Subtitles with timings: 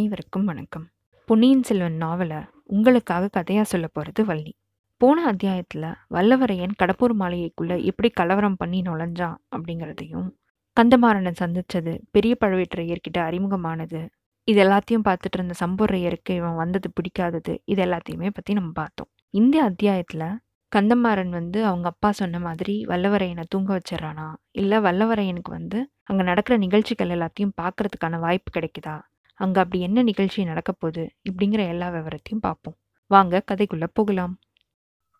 [0.00, 0.84] அனைவருக்கும் வணக்கம்.
[1.28, 4.52] பொன்னியின் செல்வன் நாவலை உங்களுக்காக கதையாக சொல்ல போகிறது வள்ளி.
[5.00, 10.28] போன அத்தியாயத்தில் வல்லவரையன் கடப்பூர் மாளிகைக்குள்ளே எப்படி கலவரம் பண்ணி நுழைஞ்சான் அப்படிங்கிறதையும்
[10.76, 14.00] கந்தமாறனை சந்திச்சது பெரிய பழுவேற்றையர்கிட்ட அறிமுகமானது
[14.44, 19.10] இது எல்லாத்தையும் பார்த்துட்டு இருந்த சம்பூரையருக்கு இவன் வந்தது பிடிக்காதது இது எல்லாத்தையுமே பற்றி நம்ம பார்த்தோம்.
[19.30, 20.26] இந்த அத்தியாயத்தில்
[20.72, 24.34] கந்தமாறன் வந்து அவங்க அப்பா சொன்ன மாதிரி வல்லவரையனை தூங்க வச்சிடறானா?
[24.50, 28.96] இல்லை வல்லவரையனுக்கு வந்து அங்கே நடக்கிற நிகழ்ச்சிகள் எல்லாத்தையும் பார்க்கறதுக்கான வாய்ப்பு கிடைக்குதா?
[29.40, 32.76] அங்கே அப்படி என்ன நிகழ்ச்சி நடக்கப்போகுது இப்படிங்கிற எல்லா விவரத்தையும் பார்ப்போம்.
[33.10, 34.34] வாங்க கதைக்குள்ளே போகலாம்.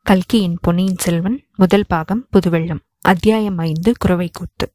[0.07, 4.67] கல்கியின் பொன்னியின் செல்வன் முதல் பாகம் புதுவெள்ளம் அத்தியாயம் ஐந்து குறவை கூத்து.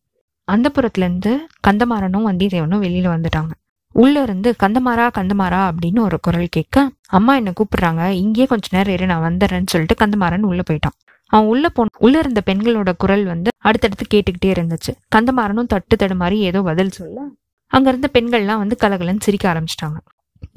[0.48, 1.31] அந்த புறத்துலேருந்து
[1.68, 3.54] கந்தமாறனும் வந்தியத்தேவனும் வெளியில் வந்துட்டாங்க.
[3.95, 6.77] உள்ள இருந்து கந்தமாரா கந்தமாரா அப்படின்னு ஒரு குரல் கேட்க
[7.18, 8.04] அம்மா என்னை கூப்பிடுறாங்க?
[8.23, 10.98] இங்கேயே கொஞ்ச நேரம் இரு நான் வந்துடுறேன்னு சொல்லிட்டு கந்தமாறன் உள்ள போயிட்டான்.
[11.32, 14.91] அவன் உள்ள போன உள்ள இருந்த பெண்களோட குரல் வந்து அடுத்தடுத்து கேட்டுக்கிட்டே இருந்துச்சு.
[15.15, 17.20] கந்தமாறனும் தட்டு தடு மாதிரி ஏதோ பதில் சொல்ல
[17.76, 19.98] அங்க இருந்த பெண்கள்லாம் வந்து கலகலன்னு சிரிக்க ஆரம்பிச்சிட்டாங்க.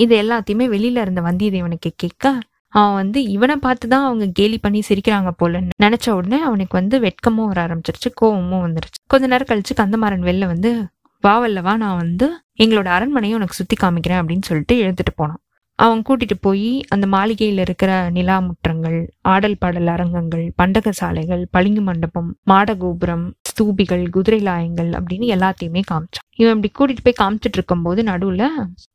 [0.04, 2.24] இது எல்லாத்தையுமே வெளியில இருந்த வந்தியத்தேவனுக்கு கேட்க
[2.72, 7.48] அவன் வந்து இவனை பார்த்து தான் அவங்க கேலி பண்ணி சிரிக்கிறாங்க போலன்னு நினைச்ச உடனே அவனுக்கு வந்து வெட்கமும்
[7.50, 9.00] வர ஆரம்பிச்சிருச்சு கோவமும் வந்துருச்சு.
[9.06, 10.70] கொஞ்ச நேரம் கழிச்சு கந்தமாறன் வெளில வந்து
[11.24, 12.26] வாவல்லவா நான் வந்து
[12.62, 15.40] எங்களோட அரண்மனையை உனக்கு சுத்தி காமிக்கிறேன் அப்படின்னு சொல்லிட்டு எழுந்துட்டு போனான்.
[15.78, 18.98] அவன் கூட்டிட்டு போய் அந்த மாளிகையில் இருக்கிற நிலா முற்றங்கள்
[19.32, 23.26] ஆடல் பாடல் அரங்கங்கள் பண்டக சாலைகள் பளிங்கு மண்டபம் மாடகோபுரம்
[23.58, 26.26] ஸ்தூபிகள் குதிரை லாயங்கள் அப்படின்னு எல்லாத்தையுமே காமிச்சான்.
[26.36, 28.46] இவன் இப்படி கூட்டிட்டு போய் காமிச்சிட்டு இருக்கும்போது நடுவுல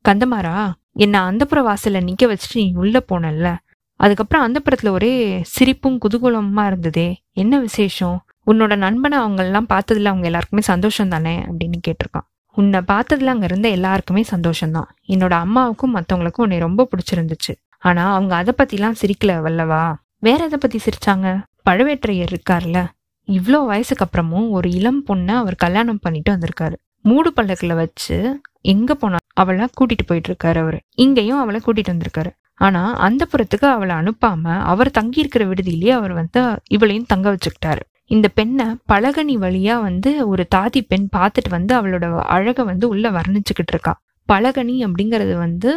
[0.10, 3.56] கந்தமாரா என்ன அந்தப்புற வாசல்ல நிக்க வச்சுட்டு நீ உள்ள போனல
[3.96, 7.22] அதுக்கப்புறம் அந்தப்புறத்துல ஒரே சிரிப்பும் குதூகூலமா இருந்ததே.
[7.32, 8.26] என்ன விசேஷம்?
[8.48, 12.28] உன்னோட நண்பனை அவங்க எல்லாம் பார்த்ததுல அவங்க எல்லாருக்குமே சந்தோஷம் தானே அப்படின்னு கேட்டிருக்கான்.
[12.54, 14.90] உன்னை பார்த்ததுல அங்க இருந்த எல்லாருக்குமே சந்தோஷம்தான்.
[15.08, 17.56] என்னோட அம்மாவுக்கும் மத்தவங்களுக்கும் உன்னை ரொம்ப பிடிச்சிருந்துச்சு.
[17.80, 19.96] ஆனா அவங்க அதை பத்திலாம் சிரிக்கல வல்லவா?
[20.20, 21.42] வேற எதை பத்தி சிரிச்சாங்க?
[21.70, 22.86] பழுவேற்றையர் இருக்கார்ல
[23.28, 26.76] இவ்வளோ வயசுக்கு அப்புறமும் ஒரு இளம் பொண்ணை அவர் கல்யாணம் பண்ணிட்டு வந்திருக்காரு.
[27.02, 28.18] மூடு பல்லக்கில் வச்சு
[28.62, 30.80] எங்க போனா அவளை கூட்டிட்டு போயிட்டு இருக்காரு அவரு.
[30.96, 32.32] இங்கேயும் அவளை கூட்டிட்டு வந்திருக்காரு.
[32.54, 37.84] ஆனா அந்த புறத்துக்கு அவளை அனுப்பாம அவர் தங்கி இருக்கிற விடுதியிலேயே அவர் வந்து இவளையும் தங்க வச்சுக்கிட்டாரு.
[38.06, 42.06] இந்த பெண்ணை பழகனி வழியா வந்து ஒரு தாதி பெண் பார்த்துட்டு வந்து அவளோட
[42.36, 43.94] அழகை வந்து உள்ள வர்ணிச்சுக்கிட்டு இருக்கா.
[44.30, 45.72] பழகனி அப்படிங்கிறது வந்து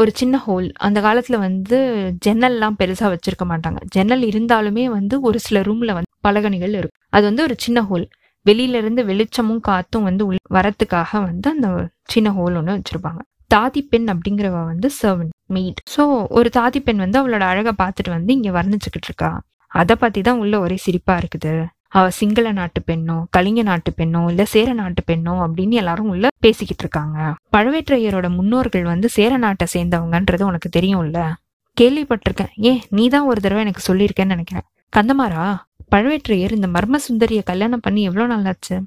[0.00, 1.78] ஒரு சின்ன ஹோல் அந்த காலத்துல வந்து
[2.26, 3.80] ஜன்னல்லாம் பெருசா வச்சிருக்க மாட்டாங்க.
[3.94, 7.00] ஜன்னல் இருந்தாலுமே வந்து ஒரு சில ரூம்ல வந்து பலகணிகள் இருக்கும்.
[7.10, 8.06] அது வந்து ஒரு சின்ன ஹோல்
[8.46, 11.68] வெளியிலேருந்து வெளிச்சமும் காத்தும் வந்து உள் வரத்துக்காக வந்து அந்த
[12.08, 13.20] சின்ன ஹோல் ஒன்று வச்சிருப்பாங்க.
[13.50, 16.02] தாதி பெண் அப்படிங்கிறவ வந்து சர்வன் மெய்ட் ஸோ
[16.38, 19.30] ஒரு தாதி பெண் வந்து அவளோட அழகை பார்த்துட்டு வந்து இங்க வர்ணிச்சுக்கிட்டு இருக்கா.
[19.72, 21.54] அதை பத்தி தான் உள்ள ஒரே சிரிப்பா இருக்குது.
[22.08, 27.34] சிங்கள நாட்டு பெண்ணோ கலிங்க நாட்டு பெண்ணோ இல்ல சேர நாட்டு பெண்ணோ அப்படின்னு எல்லாரும் உள்ள பேசிக்கிட்டு இருக்காங்க.
[27.56, 31.32] பழவேற்றையரோட முன்னோர்கள் வந்து சேர நாட்டை சேர்ந்தவங்கன்றது உனக்கு தெரியும்ல?
[31.80, 32.52] கேள்விப்பட்டிருக்கேன்.
[32.56, 32.80] ஏன்?
[32.88, 34.66] நீ தான் ஒரு தடவை எனக்கு சொல்லியிருக்கேன்னு நினைக்கிறேன்.
[34.96, 35.56] கந்தமாரா
[35.94, 38.82] பழவேற்றையர் இந்த மர்ம சுந்தரிய கல்யாணம் பண்ணி எவ்வளோ நாளாச்சு?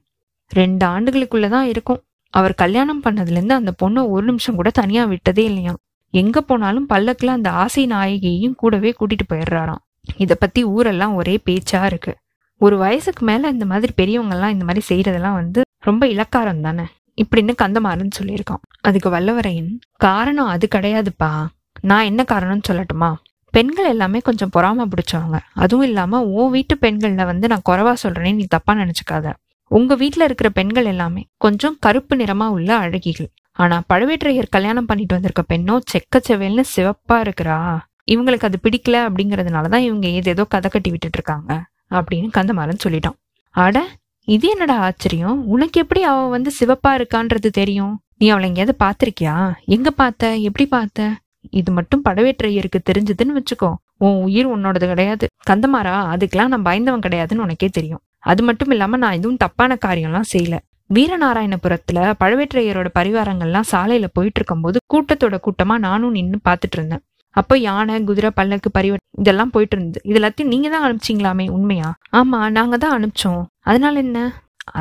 [0.49, 2.01] ரெண்டு ஆண்டுகளுக்குள்ளதான் இருக்கும்.
[2.29, 5.77] அவர் கல்யாணம் பண்ணதுலேருந்து அந்த பொண்ணை ஒரு நிமிஷம் கூட தனியா விட்டதே இல்லையாம்
[6.09, 9.83] எங்க போனாலும் பல்லக்குல அந்த ஆசை நாயகியையும் கூடவே கூட்டிட்டு போயிடுறாராம்.
[10.17, 12.16] இத பத்தி ஊரெல்லாம் ஒரே பேச்சா இருக்கு.
[12.57, 16.83] ஒரு வயசுக்கு மேல இந்த மாதிரி பெரியவங்கெல்லாம் இந்த மாதிரி செய்யறதெல்லாம் வந்து ரொம்ப இலக்காரம் தானே?
[17.16, 18.61] இப்படின்னு கந்தமாறன் சொல்லியிருக்கான்.
[18.81, 21.45] அதுக்கு வல்லவரையின் காரணம் அது கிடையாதுப்பா.
[21.81, 23.13] நான் என்ன காரணம்னு சொல்லட்டுமா?
[23.49, 25.39] பெண்கள் எல்லாமே கொஞ்சம் பொறாம பிடிச்சவங்க.
[25.53, 29.33] அதுவும் இல்லாம உன் வீட்டு பெண்கள்ல வந்து நான் குறவா சொல்றேனே நீ தப்பா நினைச்சுக்காத.
[29.67, 33.27] உங்க வீட்டில் இருக்கிற பெண்கள் எல்லாமே கொஞ்சம் கருப்பு நிறமா உள்ள அழகிகள்.
[33.51, 37.77] ஆனா பழுவேற்றையர் கல்யாணம் பண்ணிட்டு வந்திருக்க பெண்ணோ செக்க செவேல்னு சிவப்பா இருக்கிறா.
[38.11, 41.63] இவங்களுக்கு அது பிடிக்கல அப்படிங்கறதுனாலதான் இவங்க ஏதேதோ கதை கட்டி விட்டுட்டு இருக்காங்க.
[41.91, 43.18] அப்படின்னு கந்தமாறன் சொல்லிட்டான்.
[43.50, 43.88] அட
[44.28, 45.47] இது என்னடா ஆச்சரியம்?
[45.47, 48.03] உனக்கு எப்படி அவ வந்து சிவப்பா இருக்கான்றது தெரியும்?
[48.18, 49.53] நீ அவளை எங்கேயாவது பார்த்திருக்கியா?
[49.66, 50.35] எங்க பார்த்த?
[50.35, 51.16] எப்படி பார்த்த?
[51.50, 53.73] இது மட்டும் படவேற்றையருக்கு தெரிஞ்சதுன்னு வச்சுக்கோ.
[53.97, 55.28] உன் உயிர் உன்னோடது கிடையாது.
[55.50, 58.00] கந்தமாரா அதுக்கெல்லாம் நான் பயந்தவன் கிடையாதுன்னு உனக்கே தெரியும்.
[58.19, 60.57] அது மட்டும் இல்லாம நான் எதுவும் தப்பான காரியம்லாம் செய்யல.
[60.94, 67.03] வீரநாராயணபுரத்துல பழவேற்றையரோட பரிவாரங்கள்லாம் சாலையில போயிட்டு இருக்கும்போது கூட்டத்தோட கூட்டமா நானும் நின்னு பாத்துட்டு இருந்தேன்.
[67.40, 71.90] அப்போ யானை குதிரை பல்லக்கு பரிவர்த்தனை இதெல்லாம் போயிட்டு இருந்தது இது எல்லாத்தையும் நீங்க தான் அனுப்பிச்சிங்களாமே உண்மையா?
[72.20, 73.43] ஆமா நாங்க தான் அனுப்பிச்சோம்.
[73.59, 74.20] அதனால என்ன?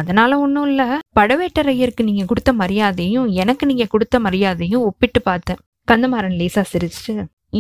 [0.01, 0.87] அதனால ஒன்றும் இல்லை.
[1.19, 5.61] படவேட்டரையருக்கு நீங்க கொடுத்த மரியாதையும் எனக்கு நீங்க கொடுத்த மரியாதையும் ஒப்பிட்டு பார்த்தேன்.
[5.89, 7.15] கந்தமாறன் லேசா சிரிச்சு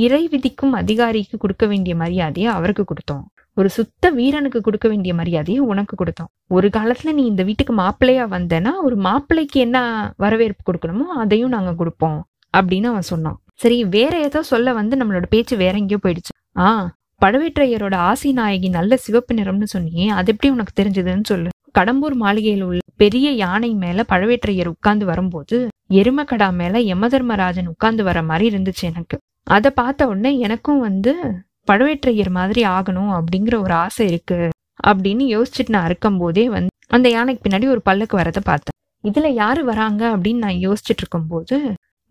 [0.04, 3.24] இறை விதிக்கும் அதிகாரிக்கு கொடுக்க வேண்டிய மரியாதையை அவருக்கு கொடுத்தோம்.
[3.56, 6.30] ஒரு சுத்த வீரனுக்கு கொடுக்க வேண்டிய மரியாதையை உனக்கு கொடுத்தோம்.
[6.56, 9.78] ஒரு காலத்துல நீ இந்த வீட்டுக்கு மாப்பிள்ளையா வந்தேன்னா ஒரு மாப்பிள்ளைக்கு என்ன
[10.16, 12.18] வரவேற்பு கொடுக்கணுமோ அதையும் நாங்க கொடுப்போம்.
[12.54, 13.38] அப்படின்னு அவன் சொன்னான்.
[13.60, 16.32] சரி வேற ஏதோ சொல்ல வந்து நம்மளோட பேச்சு வேற எங்கேயோ போயிடுச்சு.
[16.58, 16.68] ஆ
[17.22, 21.50] பழுவேற்றையரோட ஆசி நாயகி நல்ல சிவப்பு நிறம்னு சொன்னியே அது எப்படி உனக்கு தெரிஞ்சதுன்னு சொல்லு.
[21.78, 25.56] கடம்பூர் மாளிகையில் உள்ள பெரிய யானை மேல பழவேற்றையர் உட்கார்ந்து வரும்போது
[25.92, 29.16] எருமக்கடா மேல யமதர்மராஜன் உட்கார்ந்து வர மாதிரி இருந்துச்சு எனக்கு.
[29.46, 31.12] அதை பார்த்த உடனே எனக்கும் வந்து
[31.68, 34.38] பழவேற்றையர் மாதிரி ஆகணும் அப்படிங்கிற ஒரு ஆசை இருக்கு
[34.84, 38.76] அப்படின்னு யோசிச்சுட்டு நான் இருக்கும் போதே வந்து அந்த யானைக்கு பின்னாடி ஒரு பல்லுக்கு வரதை பார்த்தேன்.
[39.04, 41.56] இதுல யாரு வராங்க அப்படின்னு நான் யோசிச்சுட்டு இருக்கும்போது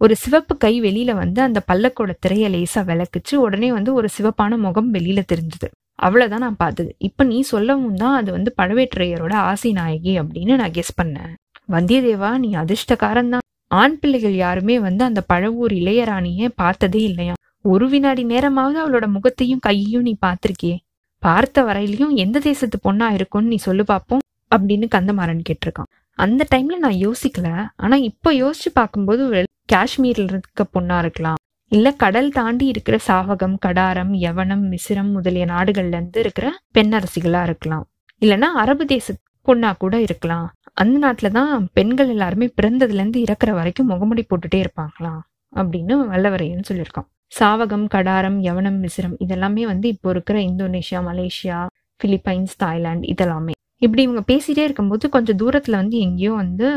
[0.03, 3.35] ஒரு சிவப்பு கை வெளியில வந்து அந்த பல்லக்கோட திரைய லேசா விளக்குச்சு.
[3.35, 5.67] உடனே வந்து ஒரு சிவப்பான முகம் வெளியில தெரிஞ்சது.
[5.95, 6.95] அவ்வளவுதான் நான் பார்த்தது.
[6.99, 11.31] இப்ப நீ சொல்லவும் தான் அது வந்து பழவேற்றையரோட ஆசை நாயகி அப்படின்னு நான் கெஸ் பண்ணேன்.
[11.69, 13.45] வந்தியத்தேவா நீ அதிர்ஷ்டக்காரன் தான்.
[13.71, 17.35] ஆண் பிள்ளைகள் யாருமே வந்து அந்த பழவூர் இளையராணியே பார்த்ததே இல்லையா
[17.65, 20.77] ஒரு வினாடி நேரமாவது அவளோட முகத்தையும் கையையும் நீ பார்த்திருக்கியே.
[21.23, 25.89] பார்த்த வரையிலையும் எந்த தேசத்து பொண்ணா இருக்கும்னு நீ சொல்லு பார்ப்போம் அப்படின்னு கந்தமாறன் கேட்டிருக்கான்.
[26.19, 27.47] அந்த டைம்ல நான் யோசிக்கல.
[27.75, 29.23] ஆனா இப்ப யோசிச்சு பார்க்கும்போது
[29.69, 31.39] காஷ்மீர்ல இருக்க பொண்ணா இருக்கலாம்.
[31.71, 37.85] இல்ல கடல் தாண்டி இருக்கிற சாவகம் கடாரம் யவனம் மிசிரம் முதலிய நாடுகள்ல இருந்து இருக்கிற பெண்ணரசிகளா இருக்கலாம்.
[38.21, 39.15] இல்லைன்னா அரபு தேச
[39.47, 40.47] பொண்ணா கூட இருக்கலாம்.
[40.73, 45.21] அந்த நாட்டுல தான் பெண்கள் எல்லாருமே பிறந்ததுல இருந்து இறக்குற வரைக்கும் முகமுடி போட்டுட்டே இருப்பாங்களாம்
[45.53, 47.07] அப்படின்னு வல்லவரையன் சொல்லியிருக்கான்.
[47.39, 51.59] சாவகம் கடாரம் யவனம் மிசிரம் இதெல்லாமே வந்து இப்போ இருக்கிற இந்தோனேஷியா மலேசியா
[52.01, 53.53] பிலிப்பைன்ஸ் தாய்லாந்து இதெல்லாமே.
[53.77, 56.67] இப்படி இவங்க பேசிட்டே இருக்கும்போது கொஞ்சம் தூரத்துல வந்து எங்கேயோ வந்து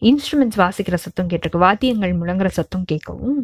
[0.00, 1.58] இன்ஸ்ட்ருமெண்ட்ஸ் வாசிக்கிற சத்தம் கேட்டிருக்கு.
[1.58, 3.40] வாத்தியங்கள் முழங்குற சத்தம் கேட்கவும்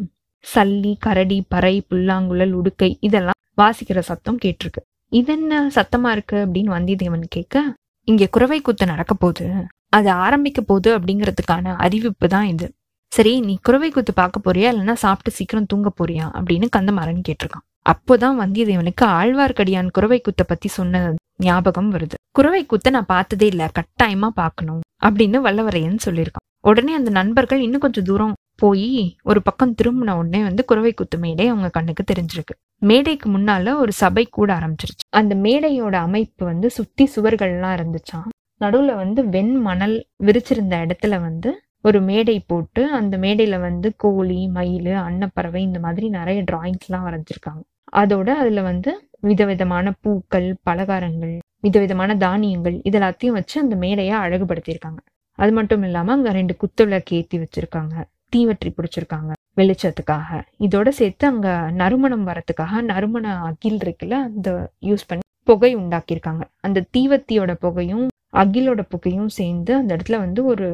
[0.55, 4.81] சல்லி கரடி பறை புல்லாங்குழல் உடுக்கை இதெல்லாம் வாசிக்கிற சத்தம் கேட்டிருக்கு.
[5.09, 7.73] இது என்ன சத்தமா இருக்கு அப்படின்னு வந்தியத்தேவன் கேட்க
[8.03, 9.51] இங்க குறவை கூத்து நடக்க போகுது.
[9.89, 12.71] அது ஆரம்பிக்க போகுது அப்படிங்கிறதுக்கான அறிவிப்பு தான் இது.
[13.13, 14.71] சரி நீ குறவை கூத்து பார்க்க போறியா?
[14.73, 16.25] இல்லைன்னா சாப்பிட்டு சீக்கிரம் தூங்க போறியா?
[16.39, 17.65] அப்படின்னு கந்தமாறன் கேட்டிருக்கான்.
[17.89, 22.17] அப்போதான் வந்தியத்தேவனுக்கு ஆழ்வார்க்கடியான் குறவை கூத்த பத்தி சொன்ன ஞாபகம் வருது.
[22.31, 23.69] குறவை கூத்த நான் பார்த்ததே இல்ல.
[23.79, 24.81] கட்டாயமா பார்க்கணும்.
[25.05, 26.45] அப்படின்னு வல்லவரையன் சொல்லியிருக்கான்.
[26.61, 31.47] உடனே அந்த நண்பர்கள் இன்னும் கொஞ்சம் தூரம் போய் ஒரு பக்கம் திரும்பின உடனே வந்து குறவை குத்து மேடை
[31.47, 32.75] அவங்க கண்ணுக்கு தெரிஞ்சிருக்கு.
[32.79, 35.05] மேடைக்கு முன்னால ஒரு சபை கூட ஆரம்பிச்சிருச்சு.
[35.09, 38.27] அந்த மேடையோட அமைப்பு வந்து சுத்தி சுவர்கள்லாம் இருந்துச்சாம்.
[38.61, 44.85] நடுவுல வந்து வெண் மணல் விரிச்சிருந்த இடத்துல வந்து ஒரு மேடை போட்டு அந்த மேடையில வந்து கோழி மயில்
[44.85, 47.61] அன்னப்பறவை இந்த மாதிரி நிறைய டிராயிங்ஸ் எல்லாம் வரைஞ்சிருக்காங்க.
[47.91, 54.99] அதோட அதுல வந்து விதவிதமான பூக்கள் பலகாரங்கள் விதவிதமான தானியங்கள் இதெல்லாத்தையும் வச்சு அந்த மேடையை அழகுபடுத்தியிருக்காங்க.
[55.39, 57.95] அது மட்டும் இல்லாம அங்க ரெண்டு குத்துவிளக்கு ஏத்தி வச்சிருக்காங்க.
[58.35, 60.29] தீவற்றி பிடிச்சிருக்காங்க வெளிச்சத்துக்காக.
[60.59, 64.49] இதோட சேர்த்து அங்க நறுமணம் வரத்துக்காக நறுமண அகில் இருக்குல்ல அந்த
[64.81, 66.43] யூஸ் பண்ணி புகை உண்டாக்கியிருக்காங்க.
[66.61, 70.65] அந்த தீவத்தியோட புகையும் அகிலோட புகையும் சேர்ந்து அந்த இடத்துல வந்து ஒரு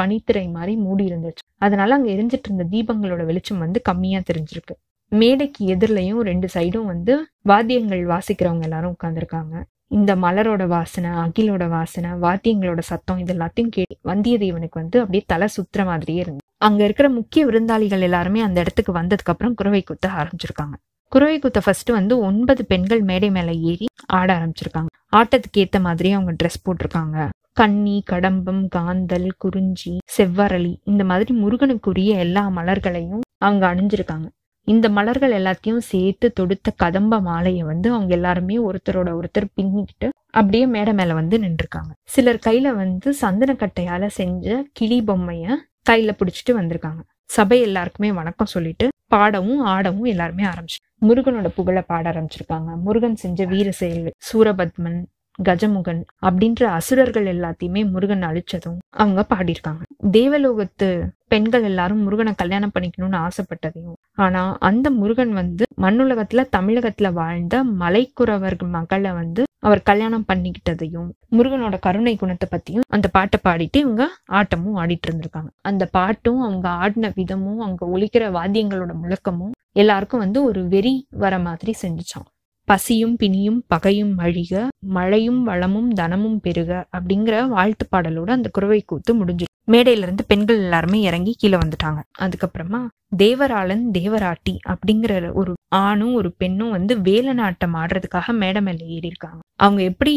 [0.00, 4.74] பனித்திரை மாதிரி மூடி இருந்துச்சு அதனால அங்க எரிஞ்சிட்டு இருந்த தீபங்களோட வெளிச்சம் வந்து கம்மியா தெரிஞ்சிருக்கு.
[5.12, 12.78] மேடைக்கு எதிரிலையும் ரெண்டு சைடும் வந்து வாத்தியங்கள் வாசிக்கிறவங்க எல்லாரும் உட்காந்துருக்காங்க இந்த மலரோட வாசனை அகிலோட வாசனை வாத்தியங்களோட
[12.78, 16.42] சத்தம் இது எல்லாத்தையும் கே வந்தியத்தேவனுக்கு வந்து அப்படியே தலை சுத்துற மாதிரியே இருந்து.
[16.58, 20.76] அங்க இருக்கிற முக்கிய விருந்தாளிகள் எல்லாருமே அந்த இடத்துக்கு வந்ததுக்கு அப்புறம் குறவை குத்த ஆரம்பிச்சிருக்காங்க.
[21.12, 24.90] குறவை குத்த ஃபர்ஸ்ட் வந்து ஒன்பது பெண்கள் மேடை மேல ஏறி ஆட ஆரம்பிச்சிருக்காங்க.
[25.16, 27.28] ஆட்டத்துக்கு ஏத்த மாதிரி அவங்க ட்ரெஸ் போட்டிருக்காங்க.
[27.52, 34.28] கன்னி கடம்பம் காந்தல் குறிஞ்சி செவ்வரளி இந்த மாதிரி முருகனுக்குரிய எல்லா மலர்களையும் அவங்க அணிஞ்சிருக்காங்க.
[34.72, 40.92] இந்த மலர்கள் எல்லாத்தையும் சேர்த்து தொடுத்த கதம்ப மாலையை வந்து அவங்க எல்லாருமே ஒருத்தரோட ஒருத்தர் பின்னிக்கிட்டு அப்படியே மேடை
[40.94, 41.92] மேல வந்து நின்றுருக்காங்க.
[42.04, 45.46] சிலர் கையில வந்து சந்தனக்கட்டையால செஞ்ச கிளி பொம்மைய
[45.90, 47.00] கையில பிடிச்சிட்டு வந்திருக்காங்க.
[47.24, 52.70] சபை எல்லாருக்குமே வணக்கம் சொல்லிட்டு பாடவும் ஆடவும் எல்லாருமே ஆரம்பிச்சு முருகனோட புகழை பாட ஆரம்பிச்சிருக்காங்க.
[52.86, 54.98] முருகன் செஞ்ச வீர செயல் சூரபத்மன்
[55.38, 59.82] கஜமுகன் அப்படின்ற அசுரர்கள் எல்லாத்தையுமே முருகன் அழிச்சதும் அவங்க பாடியிருக்காங்க.
[60.10, 60.88] தேவலோகத்து
[61.28, 63.98] பெண்கள் எல்லாரும் முருகனை கல்யாணம் பண்ணிக்கணும்னு ஆசைப்பட்டதையும்.
[64.16, 72.14] ஆனா அந்த முருகன் வந்து மண்ணுலகத்துல தமிழகத்துல வாழ்ந்த மலைக்குறவர்கள் மகளை வந்து அவர் கல்யாணம் பண்ணிக்கிட்டதையும் முருகனோட கருணை
[72.16, 75.50] குணத்தை பத்தியும் அந்த பாட்டை பாடிட்டு இவங்க ஆட்டமும் ஆடிட்டு இருந்திருக்காங்க.
[75.62, 81.74] அந்த பாட்டும் அவங்க ஆடின விதமும் அங்க ஒழிக்கிற வாத்தியங்களோட முழக்கமும் எல்லாருக்கும் வந்து ஒரு வெறி வர மாதிரி
[81.82, 82.28] செஞ்சுச்சான்
[82.70, 84.52] பசியும் பிணியும் பகையும் அழிக
[84.96, 90.98] மழையும் வளமும் தனமும் பெருக அப்படிங்கிற வாழ்த்து பாடலோட அந்த குறவை கூத்து முடிஞ்சு மேடையில இருந்து பெண்கள் எல்லாருமே
[91.08, 92.00] இறங்கி கீழே வந்துட்டாங்க.
[92.24, 92.80] அதுக்கப்புறமா
[93.16, 99.82] தேவராளன் தேவராட்டி அப்படிங்கிற ஒரு ஆணும் ஒரு பெண்ணும் வந்து வேலநாட்டம் ஆடுறதுக்காக மேடை மேல ஏறி இருக்காங்க அவங்க
[99.90, 100.14] எப்படி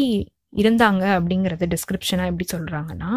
[0.56, 3.12] இருந்தாங்க அப்படிங்கறத டிஸ்கிரிப்ஷனா எப்படி சொல்றாங்கன்னா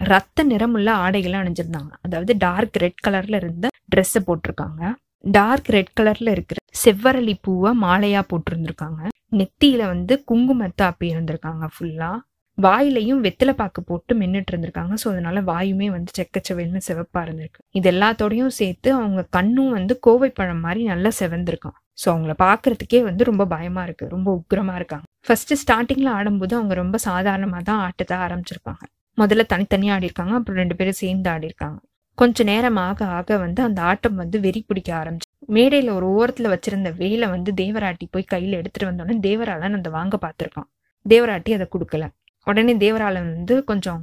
[0.00, 1.92] ரத்த நிறமுள்ள ஆடைகளை அணிஞ்சிருந்தாங்க.
[2.02, 4.82] அதாவது டார்க் ரெட் கலர்ல இருந்த ட்ரெஸ்ஸை போட்டிருக்காங்க.
[5.24, 9.00] டார்க் ரெட் கலர்ல இருக்கிற செவ்வரளி பூவை மாலையா போட்டிருந்திருக்காங்க.
[9.38, 12.10] நெத்தியில வந்து குங்குமத்தை அப்பி இருந்திருக்காங்க ஃபுல்லா
[12.58, 14.94] வாயிலையும் வெத்தலை பாக்கு போட்டு மின்னுட்டு இருந்திருக்காங்க.
[15.02, 17.60] ஸோ அதனால வாயுமே வந்து செக்கச்சவைன்னு சிவப்பா இருந்திருக்கு.
[17.78, 23.22] இது எல்லாத்தோடையும் சேர்த்து அவங்க கண்ணும் வந்து கோவை பழம் மாதிரி நல்லா செவந்திருக்கான் ஸோ அவங்கள பார்க்கறதுக்கே வந்து
[23.30, 24.04] ரொம்ப பயமா இருக்கு.
[24.14, 25.06] ரொம்ப உக்ரமா இருக்காங்க.
[25.26, 28.82] ஃபர்ஸ்ட் ஸ்டார்டிங்ல ஆடும்போது அவங்க ரொம்ப சாதாரணமா தான் ஆட்டத்தை ஆரம்பிச்சிருப்பாங்க.
[29.18, 31.78] முதல்ல தனித்தனியா ஆடிருக்காங்க அப்புறம் ரெண்டு பேரும் சேர்ந்து ஆடிருக்காங்க
[32.20, 35.26] கொஞ்ச நேரம் ஆக ஆக வந்து அந்த ஆட்டம் வந்து வெறி பிடிக்க ஆரம்பிச்சு.
[35.48, 40.68] மேடையில ஒரு ஓரத்துல வச்சிருந்த வேலை வந்து தேவராட்டி போய் கையில எடுத்துட்டு வந்தோடனே தேவராளன் அந்த வாங்க பார்த்துருக்கான்.
[41.08, 42.06] தேவராட்டி அதை கொடுக்கல.
[42.44, 44.02] உடனே தேவராளன் வந்து கொஞ்சம்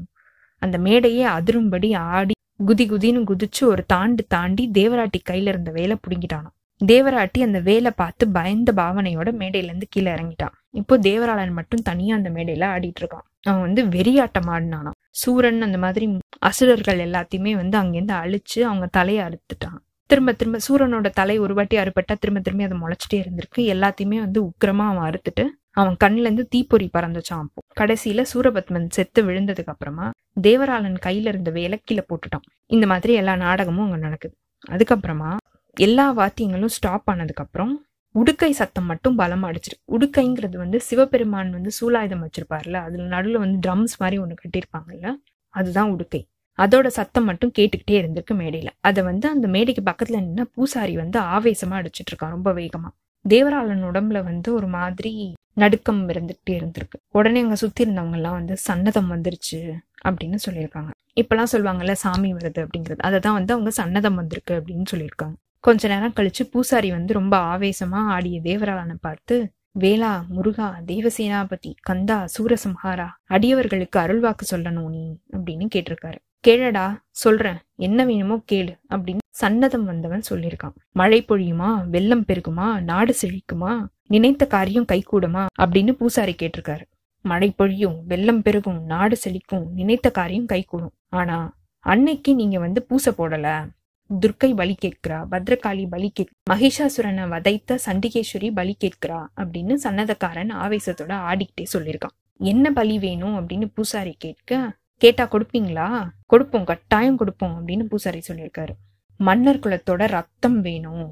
[0.62, 6.56] அந்த மேடையே அதிரும்படி ஆடி குதி குதின்னு குதிச்சு ஒரு தாண்டு தாண்டி தேவராட்டி கையில இருந்த வேலை புடுங்கிட்டானாம்.
[6.86, 10.56] தேவராட்டி அந்த வேலை பார்த்து பயந்த பாவனையோட மேடையில இருந்து கீழே இறங்கிட்டான்.
[10.72, 13.28] இப்போ தேவராளன் மட்டும் தனியா அந்த மேடையில ஆடிட்டு இருக்கான்.
[13.48, 14.98] அவன் வந்து வெறியாட்டம் ஆடினானாம்.
[15.12, 19.77] சூரன் அந்த மாதிரி அசுரர்கள் எல்லாத்தையுமே வந்து அங்கேருந்து அழிச்சு அவங்க தலையை அறுத்துட்டான்.
[20.06, 23.75] திரும்ப திரும்ப சூரனோட தலை ஒரு வாட்டி அறுபட்டா திரும்ப திரும்பி அதை முளைச்சிட்டே இருந்திருக்கு.
[23.75, 27.62] எல்லாத்தையுமே வந்து உக்கிரமா அவன் அறுத்துட்டு அவன் கண்ணுல இருந்து தீப்பொறி பறந்துச்சான் அப்போ.
[27.80, 30.10] கடைசியில சூரபத்மன் செத்து விழுந்ததுக்கு அப்புறமா
[30.42, 32.46] தேவராளன் கையில இருந்த வேலை கீழே போட்டுட்டான்.
[32.66, 34.36] இந்த மாதிரி எல்லா நாடகமும் அங்க நடக்குது.
[34.70, 35.38] அதுக்கப்புறமா
[35.74, 37.87] எல்லா வாத்தியங்களும் ஸ்டாப் ஆனதுக்கு அப்புறம்
[38.18, 43.96] உடுக்கை சத்தம் மட்டும் பலம் அடிச்சிருக்கு உடுக்கைங்கிறது வந்து சிவபெருமான் வந்து சூலாயுதம் வச்சிருப்பார்ல அதுல நடுவில் வந்து ட்ரம்ஸ்
[43.98, 45.16] மாதிரி ஒன்று கட்டியிருப்பாங்கல்ல
[45.54, 46.22] அதுதான் உடுக்கை.
[46.60, 48.68] அதோட சத்தம் மட்டும் கேட்டுக்கிட்டே இருந்திருக்கு மேடையில.
[48.80, 52.90] அதை வந்து அந்த மேடைக்கு பக்கத்துல நின்ன பூசாரி வந்து ஆவேசமா அடிச்சிட்டு இருக்கான் ரொம்ப வேகமா.
[53.30, 56.98] தேவராளன் உடம்புல வந்து ஒரு மாதிரி நடுக்கம் இருந்துகிட்டே இருந்திருக்கு.
[57.12, 59.74] உடனே அங்க சுத்தி இருந்தவங்க எல்லாம் வந்து சன்னதம் வந்துருச்சு
[60.06, 60.90] அப்படின்னு சொல்லியிருக்காங்க.
[61.16, 62.98] இப்பெல்லாம் சொல்லுவாங்கல்ல சாமி வருது அப்படிங்கிறது.
[62.98, 65.36] அதை தான் வந்து அவங்க சன்னதம் வந்திருக்கு அப்படின்னு சொல்லியிருக்காங்க.
[65.60, 73.08] கொஞ்ச நேரம் கழிச்சு பூசாரி வந்து ரொம்ப ஆவேசமா ஆடிய தேவராளனை பார்த்து வேளா முருகா தேவசேனாபதி கந்தா சூரசம்ஹாரா
[73.30, 76.18] அடியவர்களுக்கு அருள்வாக்கு சொல்லணும் நீ அப்படின்னு கேட்டிருக்காரு.
[76.48, 77.58] கேளடா சொல்றேன்.
[77.76, 80.76] என்ன வேணுமோ கேளு அப்படின்னு சன்னதம் வந்தவன் சொல்லியிருக்கான்.
[80.92, 81.88] மழை பொழியுமா?
[81.88, 82.82] வெள்ளம் பெருகுமா?
[82.82, 83.86] நாடு செழிக்குமா?
[84.08, 85.46] நினைத்த காரியம் கைகூடுமா?
[85.62, 86.86] அப்படின்னு பூசாரி கேட்டிருக்காரு.
[87.22, 90.94] மழை பொழியும் வெள்ளம் பெருகும் நாடு செழிக்கும் நினைத்த காரியம் கைகூடும்.
[91.10, 93.70] ஆனா அன்னைக்கு நீங்க வந்து பூசை போடல.
[94.10, 101.66] துர்க்கை பலி கேட்கிறா பத்ரகாளி பலி கேட் மகிஷாசுரனை வதைத்த சண்டிகேஸ்வரி பலி கேட்கிறா அப்படின்னு சன்னதக்காரன் ஆவேசத்தோட ஆடிக்கிட்டே
[101.74, 102.16] சொல்லியிருக்கான்.
[102.40, 104.60] என்ன பலி வேணும் அப்படின்னு பூசாரி கேட்க
[105.02, 105.88] கேட்டா கொடுப்பீங்களா?
[106.26, 108.74] கொடுப்போம் கட்டாயம் கொடுப்போம் அப்படின்னு பூசாரி சொல்லியிருக்காரு.
[109.20, 111.08] மன்னர் குலத்தோட ரத்தம் வேணும்.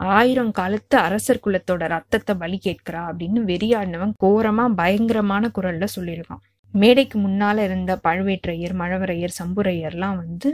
[0.00, 6.42] ஆயிரம் காலத்து அரசர் குலத்தோட ரத்தத்தை பலி கேட்கிறா அப்படின்னு வெறியாடினவன் கோரமா பயங்கரமான குரல்ல சொல்லியிருக்கான்.
[6.74, 10.50] மேடைக்கு முன்னால இருந்த பழுவேற்றையர் மழவரையர் சம்புரையர்லாம் வந்து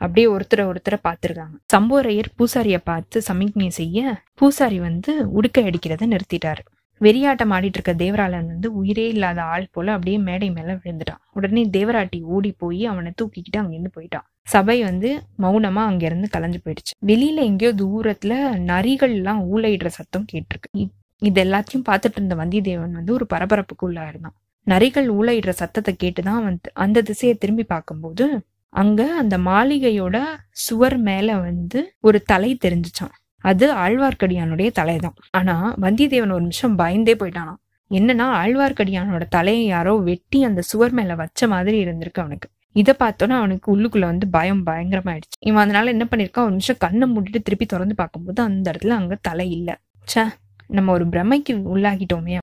[0.00, 1.56] அப்படியே ஒருத்தரை ஒருத்தரை பார்த்துருக்காங்க.
[1.74, 4.00] சம்புவரையர் பூசாரியை பார்த்து சமிக்ஞை செய்ய
[4.34, 6.62] பூசாரி வந்து உடுக்கை அடிக்கிறத நிறுத்திட்டாரு.
[7.00, 11.20] வெறியாட்டம் ஆடிட்டு இருக்க தேவராளன் வந்து உயிரே இல்லாத ஆள் போல அப்படியே மேடை மேல விழுந்துட்டான்.
[11.32, 14.26] உடனே தேவராட்டி ஓடி போய் அவனை தூக்கிக்கிட்டு அங்கிருந்து போயிட்டான்.
[14.42, 16.94] சபை வந்து மௌனமா அங்கிருந்து கலைஞ்சு போயிடுச்சு.
[17.06, 18.34] வெளியில எங்கேயோ தூரத்துல
[18.72, 20.82] நரிகள் எல்லாம் ஊழையிடுற சத்தம் கேட்டிருக்கு.
[21.22, 27.02] இது எல்லாத்தையும் பார்த்துட்டு இருந்த வந்தியத்தேவன் வந்து ஒரு பரபரப்புக்குள்ளா இருந்தான் நரிகள் ஊழையிடுற சத்தத்தை கேட்டுதான் வந்து அந்த
[27.02, 28.24] திசையை திரும்பி பார்க்கும்போது
[28.72, 35.16] அங்க அந்த மாளிகையோட சுவர் மேல வந்து ஒரு தலை தெரிஞ்சுச்சான் அது ஆழ்வார்க்கடியானுடைய தலைதான்.
[35.30, 37.60] ஆனா வந்தியத்தேவன் ஒரு நிமிஷம் பயந்தே போயிட்டானாம்.
[37.90, 42.48] என்னன்னா ஆழ்வார்க்கடியானோட தலையை யாரோ வெட்டி அந்த சுவர் மேல வச்ச மாதிரி இருந்திருக்கு அவனுக்கு.
[42.72, 45.36] இதை பார்த்தோன்னா அவனுக்கு உள்ளுக்குள்ள வந்து பயம் பயங்கரமாயிடுச்சு.
[45.38, 46.38] இவன் அதனால என்ன பண்ணிருக்கான்?
[46.38, 49.80] ஒரு நிமிஷம் கண்ணை மூடிட்டு திருப்பி திறந்து பார்க்கும்போது அந்த இடத்துல அங்க தலை இல்ல.
[50.04, 50.26] ச்சே
[50.66, 52.38] நம்ம ஒரு பிரமைக்கு உள்ளாகிட்டோமே.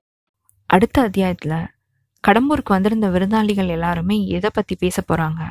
[0.66, 1.66] அடுத்த அத்தியாயத்துல
[2.28, 5.42] கடம்பூருக்கு வந்திருந்த விருந்தாளிகள் எல்லாருமே எதை பத்தி பேச போறாங்க?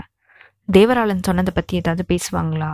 [0.75, 2.71] தேவராளன் சொன்னதை பற்றி ஏதாவது பேசுவாங்களா?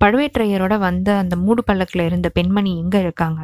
[0.00, 3.42] பழுவேற்றையரோட வந்த அந்த மூடு பல்லக்கில் இருந்த பெண்மணி எங்கே இருக்காங்க?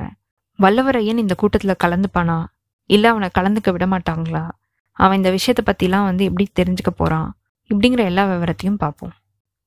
[0.59, 2.38] வல்லவரையன் இந்த கூட்டத்தில் கலந்துப்பானா?
[2.90, 4.45] இல்லை அவனை கலந்துக்க விட மாட்டாங்களா?
[4.97, 7.28] அவன் இந்த விஷயத்தை பற்றிலாம் வந்து எப்படி தெரிஞ்சுக்க போகிறான்
[7.71, 9.14] இப்படிங்கிற எல்லா விவரத்தையும் பார்ப்போம்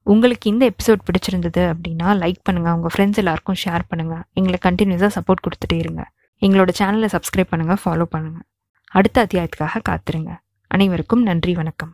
[0.05, 2.69] உங்களுக்கு இந்த எபிசோட் பிடிச்சிருந்தது அப்படின்னா லைக் பண்ணுங்க.
[2.77, 6.03] உங்கள் ஃப்ரெண்ட்ஸ் எல்லாருக்கும் ஷேர் பண்ணுங்கள் எங்களை கண்டினியூஸாக சப்போர்ட் கொடுத்துட்டே இருங்க.
[6.41, 8.45] எங்களோட சேனலை சப்ஸ்கிரைப் பண்ணுங்க ஃபாலோ பண்ணுங்கள்
[8.91, 10.33] அடுத்த அத்தியாயத்துக்காக காத்துருங்க.
[10.71, 11.93] அனைவருக்கும் நன்றி வணக்கம்.